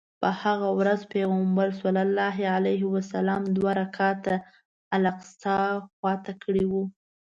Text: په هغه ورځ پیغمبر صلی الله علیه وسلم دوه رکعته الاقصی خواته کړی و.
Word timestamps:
په 0.21 0.29
هغه 0.43 0.69
ورځ 0.79 1.01
پیغمبر 1.13 1.67
صلی 1.81 2.01
الله 2.07 2.35
علیه 2.55 2.83
وسلم 2.95 3.41
دوه 3.55 3.71
رکعته 3.81 4.35
الاقصی 4.95 5.61
خواته 5.95 6.33
کړی 6.43 6.65
و. 6.71 6.73